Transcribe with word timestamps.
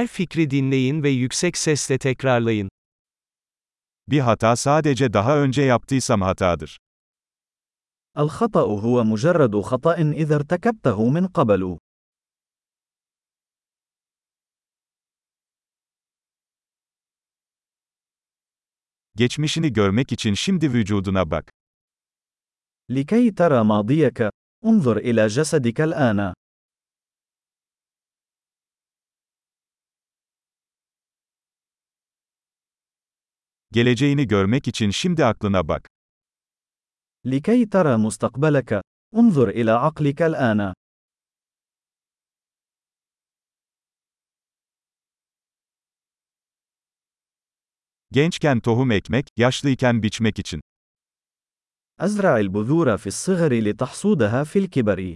Her 0.00 0.07
fikri 0.07 0.49
dinleyin 0.49 1.03
ve 1.03 1.09
yüksek 1.09 1.57
sesle 1.57 1.97
tekrarlayın. 1.97 2.69
Bir 4.07 4.19
hata 4.19 4.55
sadece 4.55 5.13
daha 5.13 5.37
önce 5.37 5.61
yaptıysam 5.61 6.21
hatadır. 6.21 6.77
الخطأ 8.17 8.65
هو 8.85 9.03
مجرد 9.03 9.61
خطأ 9.61 9.95
إذا 9.95 10.35
ارتكبته 10.35 11.09
من 11.09 11.27
قبل. 11.27 11.77
Geçmişini 19.15 19.73
görmek 19.73 20.11
için 20.11 20.33
şimdi 20.33 20.73
vücuduna 20.73 21.31
bak. 21.31 21.49
لكي 22.89 23.31
ترى 23.31 23.63
ماضيك، 23.63 24.29
انظر 24.65 24.97
إلى 24.97 25.27
جسدك 25.27 25.81
الآن. 25.81 26.33
Geleceğini 33.72 34.26
görmek 34.26 34.68
için 34.68 34.90
şimdi 34.90 35.24
aklına 35.24 35.68
bak. 35.68 35.88
لكي 37.26 37.64
ترى 37.64 37.96
مستقبلك، 37.96 38.80
انظر 39.16 39.48
إلى 39.48 39.70
عقلك 39.70 40.22
الآن. 40.22 40.74
Gençken 48.12 48.60
tohum 48.60 48.90
ekmek, 48.90 49.28
yaşlıyken 49.36 50.02
biçmek 50.02 50.38
için. 50.38 50.60
أزرع 52.00 52.40
البذور 52.40 52.96
في 52.98 53.06
الصغر 53.06 53.52
لتحصودها 53.52 54.44
في 54.44 54.58
الكبر. 54.58 55.14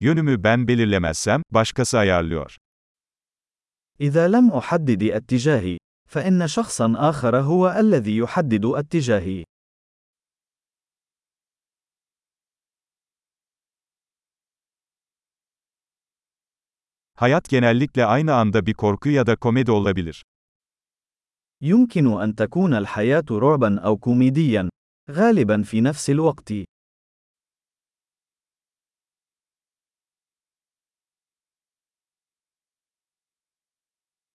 Yönümü 0.00 0.42
ben 0.42 0.68
belirlemezsem, 0.68 1.42
başkası 1.50 1.98
ayarlıyor. 1.98 2.56
إذا 4.00 4.28
لم 4.28 4.50
أحدد 4.60 5.02
اتجاهي، 5.02 5.78
فإن 6.08 6.46
شخصا 6.46 6.88
آخر 7.10 7.36
هو 7.36 7.62
الذي 7.82 8.16
يحدد 8.16 8.64
اتجاهي. 8.64 9.44
Hayat 17.14 17.48
genellikle 17.48 18.04
aynı 18.04 18.34
anda 18.34 18.66
bir 18.66 18.74
korku 18.74 19.08
ya 19.08 19.26
da 19.26 19.36
komedi 19.36 19.70
olabilir. 19.70 20.22
يمكن 21.60 22.20
أن 22.22 22.34
تكون 22.34 22.74
الحياة 22.74 23.24
رعبا 23.30 23.80
أو 23.80 23.96
كوميديا، 23.96 24.68
غالبا 25.10 25.62
في 25.62 25.80
نفس 25.80 26.10
الوقت. 26.10 26.52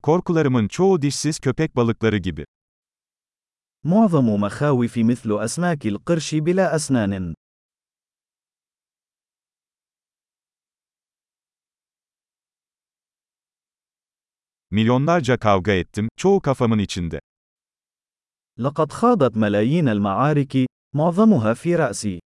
Korkularımın 0.03 0.67
çoğu 0.67 1.01
dişsiz 1.01 1.39
köpek 1.39 1.75
balıkları 1.75 2.17
gibi. 2.17 2.45
معظم 3.83 4.27
مخاوفي 4.45 5.03
مثل 5.11 5.29
أسماك 5.47 5.81
القرش 5.85 6.33
بلا 6.33 6.75
أسنان. 6.75 7.33
Milyonlarca 14.71 15.37
kavga 15.37 15.71
ettim, 15.71 16.09
çoğu 16.17 16.41
kafamın 16.41 16.79
içinde. 16.79 17.19
لقد 18.59 18.91
خاضت 18.91 19.37
ملايين 19.37 19.87
المعارك، 19.87 20.65
معظمها 20.93 21.53
في 21.53 21.77
رأسي. 21.77 22.19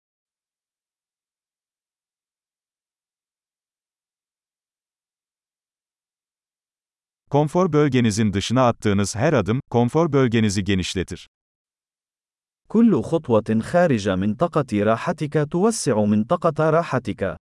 Konfor 7.33 7.73
bölgenizin 7.73 8.33
dışına 8.33 8.69
attığınız 8.69 9.17
her 9.17 9.33
adım, 9.33 9.61
konfor 9.71 10.13
bölgenizi 10.13 10.65
genişletir. 10.65 11.29
كل 12.69 13.03
خطوة 13.03 13.61
خارج 13.61 14.09
منطقة 14.09 14.85
راحتك 14.85 15.35
توسع 15.53 16.05
منطقة 16.05 16.71
راحتك. 16.71 17.37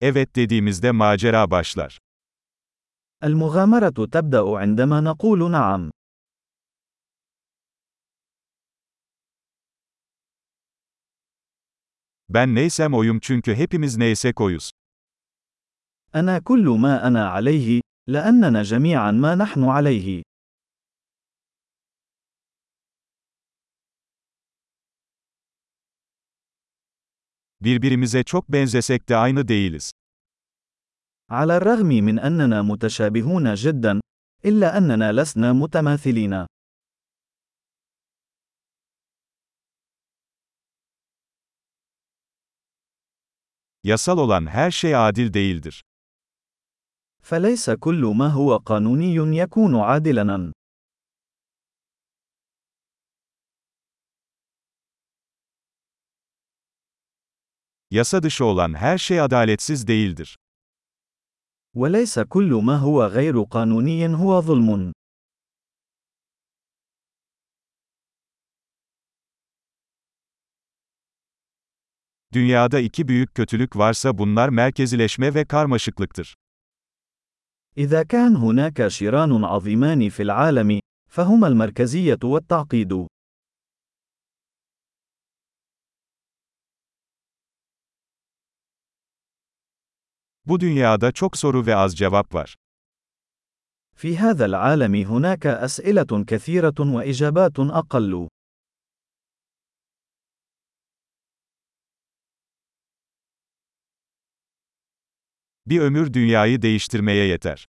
Evet 0.00 0.36
dediğimizde 0.36 0.90
macera 0.90 1.50
başlar. 1.50 1.98
المغامرة 3.24 4.06
تبدأ 4.12 4.58
عندما 4.58 5.00
نقول 5.00 5.50
نعم. 5.50 5.90
Ben 12.28 12.54
neysem 12.54 12.94
oyum 12.94 13.20
çünkü 13.20 13.54
hepimiz 13.54 13.96
neysek 13.96 14.40
oyuz. 14.40 14.70
أنا 16.14 16.38
كل 16.38 16.66
ما 16.84 16.94
أنا 17.08 17.28
عليه، 17.28 17.80
لأننا 18.08 18.62
جميعا 18.62 19.12
ما 19.12 19.38
نحن 19.38 19.62
عليه. 19.62 20.22
Birbirimize 27.60 28.24
çok 28.24 28.48
benzesek 28.48 29.08
de 29.08 29.16
aynı 29.16 29.48
değiliz. 29.48 29.92
على 31.30 31.56
الرغم 31.56 31.88
من 31.88 32.18
أننا 32.18 32.62
متشابهون 32.62 33.54
جدا، 33.54 34.00
إلا 34.44 34.78
أننا 34.78 35.12
لسنا 35.12 35.52
متماثلين. 35.52 36.46
Yasal 43.84 44.18
olan 44.18 44.46
her 44.46 44.70
şey 44.70 44.96
adil 44.96 45.34
değildir. 45.34 45.84
فليس 47.22 47.70
كل 47.70 48.02
ما 48.20 48.28
هو 48.28 48.56
قانوني 48.56 49.36
يكون 49.36 49.74
عادلاً. 49.74 50.52
Yasa 57.90 58.22
dışı 58.22 58.44
olan 58.44 58.74
her 58.74 58.98
şey 58.98 59.20
adaletsiz 59.20 59.86
değildir. 59.86 60.36
وليس 61.74 62.18
كل 62.18 62.50
ما 62.62 62.76
هو 62.78 63.06
غير 63.06 63.42
قانوني 63.44 64.14
هو 64.14 64.42
ظلم. 64.42 64.92
Dünyada 72.32 72.78
iki 72.78 73.08
büyük 73.08 73.34
kötülük 73.34 73.76
varsa 73.76 74.18
bunlar 74.18 74.48
merkezileşme 74.48 75.34
ve 75.34 75.44
karmaşıklıktır. 75.44 76.34
إذا 77.76 78.02
كان 78.04 78.36
هناك 78.36 78.88
شيران 78.88 79.44
عظيمان 79.44 80.08
في 80.08 80.22
العالم، 80.22 80.80
فهما 81.10 81.46
المركزية 81.48 82.18
والتعقيد. 82.22 83.08
Bu 90.46 90.60
dünyada 90.60 91.12
çok 91.12 91.36
soru 91.36 91.66
ve 91.66 91.76
az 91.76 91.96
cevap 91.96 92.34
var. 92.34 92.54
في 93.96 94.18
هذا 94.18 94.44
العالم 94.44 94.94
هناك 94.94 95.46
أسئلة 95.46 96.24
كثيرة 96.24 96.78
وإجابات 96.80 97.58
أقل. 97.58 98.28
Bir 105.68 105.80
ömür 105.80 106.12
dünyayı 106.12 106.62
değiştirmeye 106.62 107.26
yeter. 107.26 107.66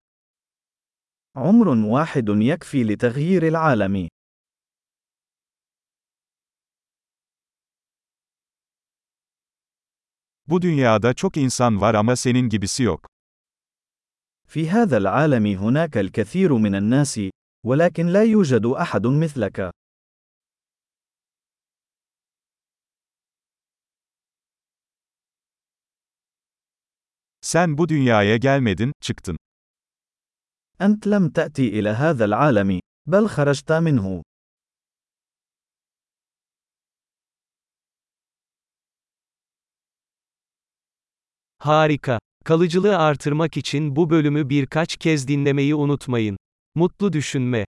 عمر 1.36 1.68
واحد 1.68 2.28
يكفي 2.30 2.84
لتغيير 2.84 3.44
العالم. 3.52 4.08
Bu 10.48 10.62
dünyada 10.62 11.14
çok 11.14 11.38
insan 11.38 11.82
var 11.82 11.94
ama 11.94 12.16
senin 12.16 12.50
gibisi 12.50 12.84
yok. 12.84 13.08
في 14.48 14.70
هذا 14.70 14.98
العالم 14.98 15.46
هناك 15.46 15.98
الكثير 15.98 16.54
من 16.54 16.76
الناس، 16.76 17.20
ولكن 17.66 18.08
لا 18.08 18.24
يوجد 18.24 18.66
أحد 18.66 19.08
مثلك. 19.08 19.72
Sen 27.50 27.78
bu 27.78 27.90
dünyaya 27.90 28.38
gelmedin, 28.38 28.92
çıktın. 29.02 29.38
أنت 30.80 31.08
لم 31.08 31.30
تأتي 31.30 31.66
إلى 31.80 31.90
هذا 31.90 32.26
العالم، 32.26 32.80
بل 33.08 33.28
خرجت 33.28 33.72
منه. 33.72 34.24
Harika. 41.60 42.20
Kalıcılığı 42.46 42.98
artırmak 42.98 43.58
için 43.58 43.96
bu 43.96 44.10
bölümü 44.10 44.50
birkaç 44.50 44.98
kez 44.98 45.28
dinlemeyi 45.28 45.76
unutmayın. 45.76 46.38
Mutlu 46.76 47.14
düşünme. 47.14 47.66